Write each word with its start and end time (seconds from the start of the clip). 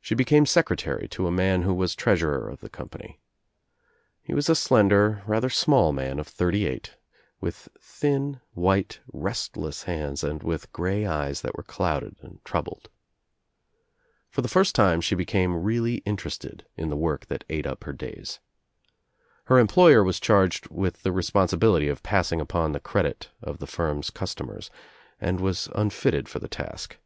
She 0.00 0.16
became 0.16 0.46
secretary 0.46 1.06
to 1.10 1.28
a 1.28 1.30
man 1.30 1.62
who 1.62 1.70
i 1.70 1.74
was 1.74 1.94
treasurer 1.94 2.48
of 2.48 2.58
the 2.58 2.68
company. 2.68 3.20
He 4.20 4.34
was 4.34 4.48
a 4.48 4.56
slender, 4.56 5.22
i 5.24 5.28
rather 5.30 5.48
small 5.48 5.92
man 5.92 6.18
of 6.18 6.26
thirty 6.26 6.66
eight 6.66 6.96
with 7.40 7.68
thin 7.80 8.40
white 8.54 8.98
rest 9.12 9.56
less 9.56 9.84
hands 9.84 10.24
and 10.24 10.42
with 10.42 10.72
gray 10.72 11.06
eyes 11.06 11.42
that 11.42 11.56
were 11.56 11.62
clouded 11.62 12.16
and 12.20 12.44
troubled. 12.44 12.90
For 14.28 14.42
the 14.42 14.48
first 14.48 14.74
time 14.74 15.00
she 15.00 15.14
became 15.14 15.62
really 15.62 16.02
inter 16.04 16.30
ested 16.30 16.62
in 16.76 16.88
the 16.88 16.96
work 16.96 17.26
that 17.26 17.44
ate 17.48 17.64
up 17.64 17.84
her 17.84 17.92
days. 17.92 18.40
Her 19.44 19.60
employer 19.60 20.02
was 20.02 20.18
charged 20.18 20.66
with 20.68 21.04
the 21.04 21.12
responsibility 21.12 21.86
of 21.86 22.02
passing 22.02 22.40
upon 22.40 22.72
the 22.72 22.80
credit 22.80 23.30
of 23.40 23.60
the 23.60 23.68
firm's 23.68 24.10
customers 24.10 24.68
and 25.20 25.38
was 25.38 25.68
unfitted 25.76 26.28
for 26.28 26.40
the 26.40 26.48
task. 26.48 26.96